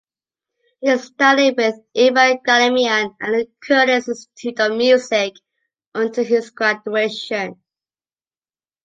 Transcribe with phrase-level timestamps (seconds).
[0.79, 5.35] He studied with Ivan Galamian at the Curtis Institute of Music
[5.93, 7.61] until his graduation.